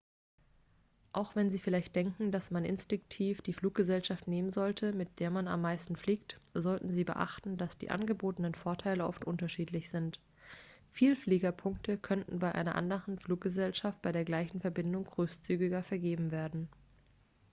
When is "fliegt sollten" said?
5.95-6.91